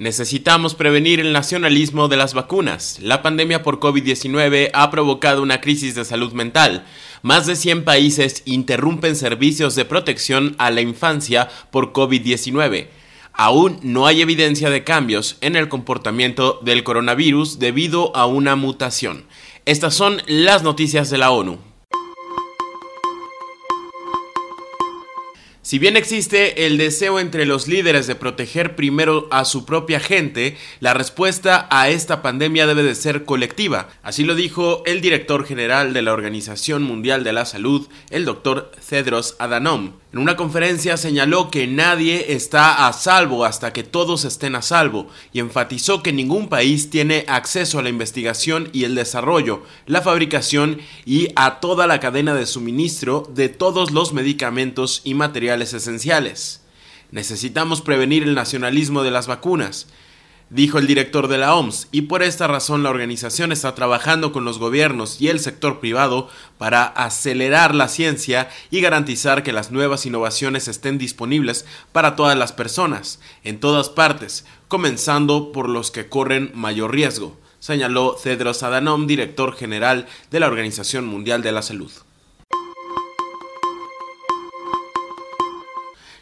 Necesitamos 0.00 0.74
prevenir 0.74 1.20
el 1.20 1.34
nacionalismo 1.34 2.08
de 2.08 2.16
las 2.16 2.32
vacunas. 2.32 2.98
La 3.02 3.20
pandemia 3.20 3.62
por 3.62 3.80
COVID-19 3.80 4.70
ha 4.72 4.90
provocado 4.90 5.42
una 5.42 5.60
crisis 5.60 5.94
de 5.94 6.06
salud 6.06 6.32
mental. 6.32 6.86
Más 7.20 7.44
de 7.46 7.54
100 7.54 7.84
países 7.84 8.42
interrumpen 8.46 9.14
servicios 9.14 9.74
de 9.74 9.84
protección 9.84 10.54
a 10.56 10.70
la 10.70 10.80
infancia 10.80 11.50
por 11.70 11.92
COVID-19. 11.92 12.86
Aún 13.34 13.78
no 13.82 14.06
hay 14.06 14.22
evidencia 14.22 14.70
de 14.70 14.84
cambios 14.84 15.36
en 15.42 15.54
el 15.54 15.68
comportamiento 15.68 16.60
del 16.62 16.82
coronavirus 16.82 17.58
debido 17.58 18.16
a 18.16 18.24
una 18.24 18.56
mutación. 18.56 19.26
Estas 19.66 19.92
son 19.92 20.22
las 20.26 20.62
noticias 20.62 21.10
de 21.10 21.18
la 21.18 21.30
ONU. 21.30 21.69
Si 25.70 25.78
bien 25.78 25.96
existe 25.96 26.66
el 26.66 26.78
deseo 26.78 27.20
entre 27.20 27.46
los 27.46 27.68
líderes 27.68 28.08
de 28.08 28.16
proteger 28.16 28.74
primero 28.74 29.28
a 29.30 29.44
su 29.44 29.64
propia 29.64 30.00
gente, 30.00 30.56
la 30.80 30.94
respuesta 30.94 31.68
a 31.70 31.88
esta 31.90 32.22
pandemia 32.22 32.66
debe 32.66 32.82
de 32.82 32.96
ser 32.96 33.24
colectiva. 33.24 33.88
Así 34.02 34.24
lo 34.24 34.34
dijo 34.34 34.82
el 34.84 35.00
director 35.00 35.46
general 35.46 35.92
de 35.92 36.02
la 36.02 36.12
Organización 36.12 36.82
Mundial 36.82 37.22
de 37.22 37.34
la 37.34 37.44
Salud, 37.44 37.86
el 38.10 38.24
doctor 38.24 38.72
Cedros 38.80 39.36
Adhanom. 39.38 39.92
En 40.12 40.18
una 40.18 40.34
conferencia 40.34 40.96
señaló 40.96 41.52
que 41.52 41.68
nadie 41.68 42.32
está 42.32 42.88
a 42.88 42.92
salvo 42.92 43.44
hasta 43.44 43.72
que 43.72 43.84
todos 43.84 44.24
estén 44.24 44.56
a 44.56 44.62
salvo 44.62 45.06
y 45.32 45.38
enfatizó 45.38 46.02
que 46.02 46.12
ningún 46.12 46.48
país 46.48 46.90
tiene 46.90 47.24
acceso 47.28 47.78
a 47.78 47.82
la 47.82 47.90
investigación 47.90 48.70
y 48.72 48.82
el 48.82 48.96
desarrollo, 48.96 49.62
la 49.86 50.02
fabricación 50.02 50.80
y 51.06 51.28
a 51.36 51.60
toda 51.60 51.86
la 51.86 52.00
cadena 52.00 52.34
de 52.34 52.46
suministro 52.46 53.30
de 53.32 53.50
todos 53.50 53.92
los 53.92 54.12
medicamentos 54.12 55.00
y 55.04 55.14
materiales 55.14 55.59
esenciales. 55.60 56.62
Necesitamos 57.10 57.82
prevenir 57.82 58.22
el 58.22 58.34
nacionalismo 58.34 59.02
de 59.02 59.10
las 59.10 59.26
vacunas 59.26 59.86
dijo 60.50 60.78
el 60.78 60.88
director 60.88 61.28
de 61.28 61.38
la 61.38 61.54
OMS, 61.54 61.88
y 61.92 62.02
por 62.02 62.22
esta 62.22 62.48
razón 62.48 62.82
la 62.82 62.90
organización 62.90 63.52
está 63.52 63.74
trabajando 63.74 64.32
con 64.32 64.44
los 64.44 64.58
gobiernos 64.58 65.20
y 65.20 65.28
el 65.28 65.38
sector 65.38 65.78
privado 65.78 66.28
para 66.58 66.84
acelerar 66.84 67.74
la 67.74 67.88
ciencia 67.88 68.50
y 68.70 68.80
garantizar 68.80 69.42
que 69.44 69.52
las 69.52 69.70
nuevas 69.70 70.04
innovaciones 70.06 70.68
estén 70.68 70.98
disponibles 70.98 71.64
para 71.92 72.16
todas 72.16 72.36
las 72.36 72.52
personas, 72.52 73.20
en 73.44 73.60
todas 73.60 73.88
partes, 73.88 74.44
comenzando 74.68 75.52
por 75.52 75.68
los 75.68 75.90
que 75.90 76.08
corren 76.08 76.50
mayor 76.54 76.92
riesgo, 76.92 77.38
señaló 77.60 78.16
Cedros 78.20 78.62
Adhanom, 78.62 79.06
director 79.06 79.54
general 79.54 80.06
de 80.30 80.40
la 80.40 80.48
Organización 80.48 81.06
Mundial 81.06 81.42
de 81.42 81.52
la 81.52 81.62
Salud. 81.62 81.92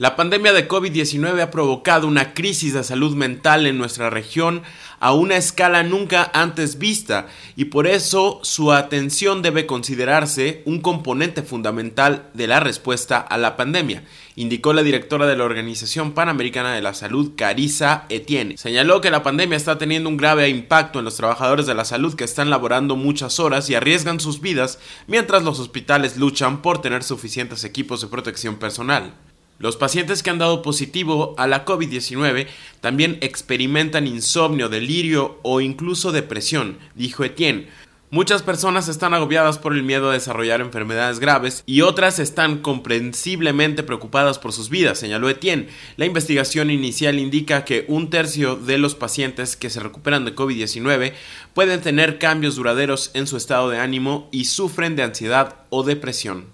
La 0.00 0.16
pandemia 0.16 0.54
de 0.54 0.66
COVID-19 0.66 1.42
ha 1.42 1.50
provocado 1.50 2.06
una 2.06 2.32
crisis 2.32 2.72
de 2.72 2.82
salud 2.82 3.14
mental 3.14 3.66
en 3.66 3.76
nuestra 3.76 4.08
región 4.08 4.62
a 4.98 5.12
una 5.12 5.36
escala 5.36 5.82
nunca 5.82 6.30
antes 6.32 6.78
vista 6.78 7.26
y 7.54 7.66
por 7.66 7.86
eso 7.86 8.40
su 8.42 8.72
atención 8.72 9.42
debe 9.42 9.66
considerarse 9.66 10.62
un 10.64 10.80
componente 10.80 11.42
fundamental 11.42 12.30
de 12.32 12.46
la 12.46 12.60
respuesta 12.60 13.18
a 13.18 13.36
la 13.36 13.58
pandemia, 13.58 14.02
indicó 14.36 14.72
la 14.72 14.82
directora 14.82 15.26
de 15.26 15.36
la 15.36 15.44
Organización 15.44 16.12
Panamericana 16.12 16.72
de 16.72 16.80
la 16.80 16.94
Salud, 16.94 17.32
Carissa 17.36 18.06
Etienne. 18.08 18.56
Señaló 18.56 19.02
que 19.02 19.10
la 19.10 19.22
pandemia 19.22 19.58
está 19.58 19.76
teniendo 19.76 20.08
un 20.08 20.16
grave 20.16 20.48
impacto 20.48 21.00
en 21.00 21.04
los 21.04 21.16
trabajadores 21.16 21.66
de 21.66 21.74
la 21.74 21.84
salud 21.84 22.14
que 22.14 22.24
están 22.24 22.48
laborando 22.48 22.96
muchas 22.96 23.38
horas 23.38 23.68
y 23.68 23.74
arriesgan 23.74 24.18
sus 24.18 24.40
vidas 24.40 24.78
mientras 25.06 25.42
los 25.42 25.60
hospitales 25.60 26.16
luchan 26.16 26.62
por 26.62 26.80
tener 26.80 27.02
suficientes 27.02 27.64
equipos 27.64 28.00
de 28.00 28.08
protección 28.08 28.56
personal. 28.56 29.12
Los 29.60 29.76
pacientes 29.76 30.22
que 30.22 30.30
han 30.30 30.38
dado 30.38 30.62
positivo 30.62 31.34
a 31.36 31.46
la 31.46 31.66
COVID-19 31.66 32.46
también 32.80 33.18
experimentan 33.20 34.06
insomnio, 34.06 34.70
delirio 34.70 35.38
o 35.42 35.60
incluso 35.60 36.12
depresión, 36.12 36.78
dijo 36.94 37.24
Etienne. 37.24 37.68
Muchas 38.08 38.42
personas 38.42 38.88
están 38.88 39.12
agobiadas 39.12 39.58
por 39.58 39.74
el 39.74 39.82
miedo 39.82 40.08
a 40.08 40.14
desarrollar 40.14 40.62
enfermedades 40.62 41.20
graves 41.20 41.62
y 41.66 41.82
otras 41.82 42.18
están 42.18 42.62
comprensiblemente 42.62 43.82
preocupadas 43.82 44.38
por 44.38 44.54
sus 44.54 44.70
vidas, 44.70 44.98
señaló 44.98 45.28
Etienne. 45.28 45.68
La 45.96 46.06
investigación 46.06 46.70
inicial 46.70 47.18
indica 47.18 47.66
que 47.66 47.84
un 47.86 48.08
tercio 48.08 48.56
de 48.56 48.78
los 48.78 48.94
pacientes 48.94 49.56
que 49.56 49.68
se 49.68 49.80
recuperan 49.80 50.24
de 50.24 50.34
COVID-19 50.34 51.12
pueden 51.52 51.82
tener 51.82 52.18
cambios 52.18 52.56
duraderos 52.56 53.10
en 53.12 53.26
su 53.26 53.36
estado 53.36 53.68
de 53.68 53.78
ánimo 53.78 54.30
y 54.32 54.46
sufren 54.46 54.96
de 54.96 55.02
ansiedad 55.02 55.66
o 55.68 55.82
depresión. 55.82 56.46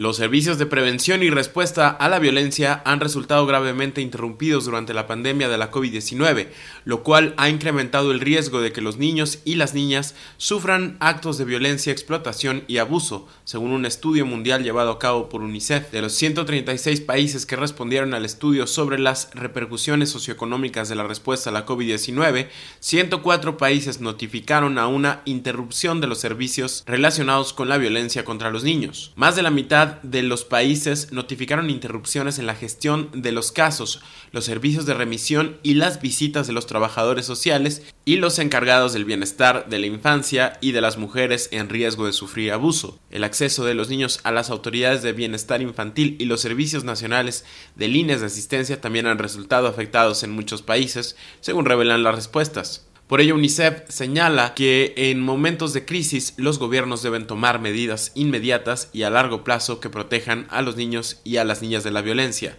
Los 0.00 0.16
servicios 0.16 0.56
de 0.56 0.64
prevención 0.64 1.22
y 1.22 1.28
respuesta 1.28 1.90
a 1.90 2.08
la 2.08 2.18
violencia 2.18 2.80
han 2.86 3.00
resultado 3.00 3.44
gravemente 3.44 4.00
interrumpidos 4.00 4.64
durante 4.64 4.94
la 4.94 5.06
pandemia 5.06 5.50
de 5.50 5.58
la 5.58 5.70
COVID-19, 5.70 6.48
lo 6.86 7.02
cual 7.02 7.34
ha 7.36 7.50
incrementado 7.50 8.10
el 8.10 8.20
riesgo 8.20 8.62
de 8.62 8.72
que 8.72 8.80
los 8.80 8.96
niños 8.96 9.40
y 9.44 9.56
las 9.56 9.74
niñas 9.74 10.14
sufran 10.38 10.96
actos 11.00 11.36
de 11.36 11.44
violencia, 11.44 11.92
explotación 11.92 12.64
y 12.66 12.78
abuso, 12.78 13.28
según 13.44 13.72
un 13.72 13.84
estudio 13.84 14.24
mundial 14.24 14.62
llevado 14.62 14.90
a 14.90 14.98
cabo 14.98 15.28
por 15.28 15.42
UNICEF. 15.42 15.90
De 15.90 16.00
los 16.00 16.14
136 16.14 17.02
países 17.02 17.44
que 17.44 17.56
respondieron 17.56 18.14
al 18.14 18.24
estudio 18.24 18.66
sobre 18.66 18.98
las 18.98 19.28
repercusiones 19.34 20.08
socioeconómicas 20.08 20.88
de 20.88 20.94
la 20.94 21.04
respuesta 21.04 21.50
a 21.50 21.52
la 21.52 21.66
COVID-19, 21.66 22.48
104 22.78 23.58
países 23.58 24.00
notificaron 24.00 24.78
a 24.78 24.86
una 24.86 25.20
interrupción 25.26 26.00
de 26.00 26.06
los 26.06 26.20
servicios 26.20 26.84
relacionados 26.86 27.52
con 27.52 27.68
la 27.68 27.76
violencia 27.76 28.24
contra 28.24 28.50
los 28.50 28.64
niños. 28.64 29.12
Más 29.14 29.36
de 29.36 29.42
la 29.42 29.50
de 30.02 30.22
los 30.22 30.44
países 30.44 31.12
notificaron 31.12 31.70
interrupciones 31.70 32.38
en 32.38 32.46
la 32.46 32.54
gestión 32.54 33.10
de 33.12 33.32
los 33.32 33.52
casos, 33.52 34.00
los 34.32 34.44
servicios 34.44 34.86
de 34.86 34.94
remisión 34.94 35.58
y 35.62 35.74
las 35.74 36.00
visitas 36.00 36.46
de 36.46 36.52
los 36.52 36.66
trabajadores 36.66 37.26
sociales 37.26 37.82
y 38.04 38.16
los 38.16 38.38
encargados 38.38 38.92
del 38.92 39.04
bienestar 39.04 39.68
de 39.68 39.78
la 39.78 39.86
infancia 39.86 40.54
y 40.60 40.72
de 40.72 40.80
las 40.80 40.98
mujeres 40.98 41.48
en 41.52 41.68
riesgo 41.68 42.06
de 42.06 42.12
sufrir 42.12 42.52
abuso. 42.52 42.98
El 43.10 43.24
acceso 43.24 43.64
de 43.64 43.74
los 43.74 43.88
niños 43.88 44.20
a 44.22 44.32
las 44.32 44.50
autoridades 44.50 45.02
de 45.02 45.12
bienestar 45.12 45.62
infantil 45.62 46.16
y 46.18 46.24
los 46.24 46.40
servicios 46.40 46.84
nacionales 46.84 47.44
de 47.76 47.88
líneas 47.88 48.20
de 48.20 48.26
asistencia 48.26 48.80
también 48.80 49.06
han 49.06 49.18
resultado 49.18 49.68
afectados 49.68 50.22
en 50.22 50.30
muchos 50.30 50.62
países, 50.62 51.16
según 51.40 51.64
revelan 51.64 52.02
las 52.02 52.14
respuestas. 52.14 52.89
Por 53.10 53.20
ello, 53.20 53.34
UNICEF 53.34 53.88
señala 53.88 54.54
que 54.54 54.94
en 54.96 55.20
momentos 55.20 55.72
de 55.72 55.84
crisis 55.84 56.32
los 56.36 56.60
gobiernos 56.60 57.02
deben 57.02 57.26
tomar 57.26 57.60
medidas 57.60 58.12
inmediatas 58.14 58.88
y 58.92 59.02
a 59.02 59.10
largo 59.10 59.42
plazo 59.42 59.80
que 59.80 59.90
protejan 59.90 60.46
a 60.48 60.62
los 60.62 60.76
niños 60.76 61.20
y 61.24 61.38
a 61.38 61.44
las 61.44 61.60
niñas 61.60 61.82
de 61.82 61.90
la 61.90 62.02
violencia. 62.02 62.56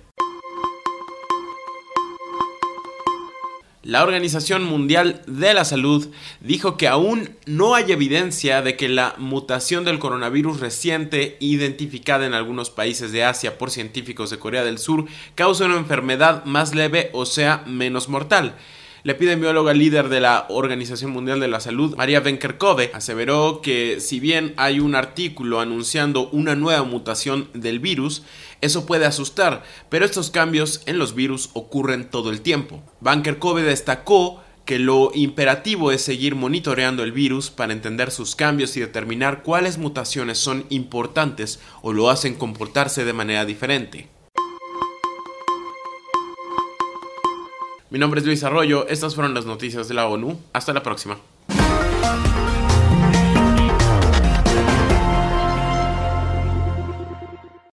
La 3.81 4.03
Organización 4.03 4.65
Mundial 4.65 5.21
de 5.25 5.53
la 5.53 5.63
Salud 5.63 6.09
dijo 6.41 6.75
que 6.75 6.89
aún 6.89 7.37
no 7.45 7.73
hay 7.73 7.93
evidencia 7.93 8.61
de 8.61 8.75
que 8.75 8.89
la 8.89 9.15
mutación 9.17 9.85
del 9.85 9.99
coronavirus 9.99 10.59
reciente 10.59 11.37
identificada 11.39 12.25
en 12.25 12.33
algunos 12.33 12.69
países 12.69 13.13
de 13.13 13.23
Asia 13.23 13.57
por 13.57 13.71
científicos 13.71 14.29
de 14.29 14.39
Corea 14.39 14.65
del 14.65 14.79
Sur 14.79 15.05
cause 15.33 15.63
una 15.63 15.77
enfermedad 15.77 16.43
más 16.43 16.75
leve 16.75 17.09
o 17.13 17.25
sea 17.25 17.63
menos 17.65 18.09
mortal. 18.09 18.57
La 19.03 19.13
epidemióloga 19.13 19.73
líder 19.73 20.09
de 20.09 20.19
la 20.19 20.45
Organización 20.49 21.09
Mundial 21.09 21.39
de 21.39 21.47
la 21.47 21.59
Salud, 21.59 21.95
María 21.97 22.19
Venkerkove, 22.19 22.91
aseveró 22.93 23.59
que 23.63 23.99
si 23.99 24.19
bien 24.19 24.53
hay 24.57 24.79
un 24.79 24.93
artículo 24.93 25.59
anunciando 25.59 26.29
una 26.29 26.55
nueva 26.55 26.83
mutación 26.83 27.49
del 27.55 27.79
virus, 27.79 28.21
eso 28.61 28.85
puede 28.85 29.07
asustar, 29.07 29.63
pero 29.89 30.05
estos 30.05 30.29
cambios 30.29 30.83
en 30.85 30.99
los 30.99 31.15
virus 31.15 31.49
ocurren 31.53 32.11
todo 32.11 32.29
el 32.29 32.41
tiempo. 32.41 32.83
Venkerkove 32.99 33.63
destacó 33.63 34.43
que 34.65 34.77
lo 34.77 35.09
imperativo 35.15 35.91
es 35.91 36.03
seguir 36.03 36.35
monitoreando 36.35 37.01
el 37.01 37.11
virus 37.11 37.49
para 37.49 37.73
entender 37.73 38.11
sus 38.11 38.35
cambios 38.35 38.77
y 38.77 38.81
determinar 38.81 39.41
cuáles 39.41 39.79
mutaciones 39.79 40.37
son 40.37 40.67
importantes 40.69 41.59
o 41.81 41.91
lo 41.91 42.11
hacen 42.11 42.35
comportarse 42.35 43.03
de 43.03 43.13
manera 43.13 43.45
diferente. 43.45 44.09
Mi 47.91 47.99
nombre 47.99 48.21
es 48.21 48.25
Luis 48.25 48.41
Arroyo, 48.45 48.87
estas 48.87 49.15
fueron 49.15 49.33
las 49.33 49.45
noticias 49.45 49.89
de 49.89 49.93
la 49.93 50.07
ONU. 50.07 50.39
Hasta 50.53 50.71
la 50.71 50.81
próxima. 50.81 51.17